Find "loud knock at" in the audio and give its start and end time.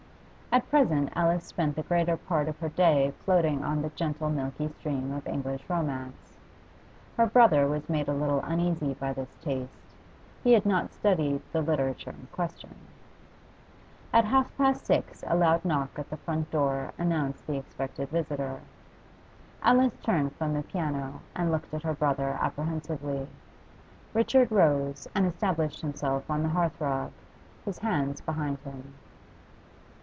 15.37-16.09